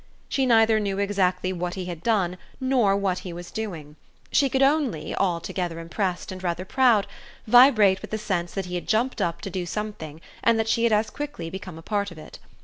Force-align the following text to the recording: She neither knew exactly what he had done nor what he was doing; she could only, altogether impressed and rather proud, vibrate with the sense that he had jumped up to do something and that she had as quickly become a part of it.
She 0.27 0.47
neither 0.47 0.79
knew 0.79 0.97
exactly 0.97 1.53
what 1.53 1.75
he 1.75 1.85
had 1.85 2.01
done 2.01 2.39
nor 2.59 2.95
what 2.97 3.19
he 3.19 3.31
was 3.31 3.51
doing; 3.51 3.97
she 4.31 4.49
could 4.49 4.63
only, 4.63 5.13
altogether 5.15 5.77
impressed 5.79 6.31
and 6.31 6.41
rather 6.43 6.65
proud, 6.65 7.05
vibrate 7.45 8.01
with 8.01 8.09
the 8.09 8.17
sense 8.17 8.55
that 8.55 8.65
he 8.65 8.73
had 8.73 8.87
jumped 8.87 9.21
up 9.21 9.41
to 9.41 9.51
do 9.51 9.67
something 9.67 10.19
and 10.43 10.57
that 10.57 10.67
she 10.67 10.85
had 10.85 10.91
as 10.91 11.11
quickly 11.11 11.51
become 11.51 11.77
a 11.77 11.83
part 11.83 12.09
of 12.09 12.17
it. 12.17 12.39